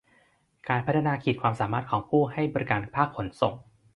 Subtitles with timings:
[0.69, 3.53] การพัฒนาขีดความสามารถของผู้ให้บริการภาคขนส่ง